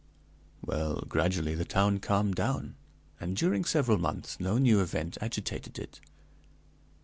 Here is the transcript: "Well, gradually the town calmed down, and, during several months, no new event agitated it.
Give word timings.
"Well, 0.63 1.03
gradually 1.07 1.53
the 1.53 1.63
town 1.63 1.99
calmed 1.99 2.33
down, 2.33 2.73
and, 3.19 3.37
during 3.37 3.63
several 3.65 3.99
months, 3.99 4.39
no 4.39 4.57
new 4.57 4.79
event 4.79 5.19
agitated 5.21 5.77
it. 5.77 6.01